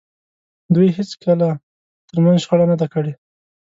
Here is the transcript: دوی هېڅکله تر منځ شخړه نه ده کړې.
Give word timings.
دوی 0.75 0.87
هېڅکله 0.97 1.49
تر 2.09 2.17
منځ 2.25 2.37
شخړه 2.43 2.65
نه 2.71 2.75
ده 2.81 2.87
کړې. 2.93 3.13